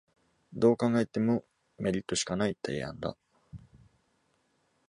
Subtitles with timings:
[0.55, 1.45] どう考えても
[1.77, 3.15] メリットしかない提案だ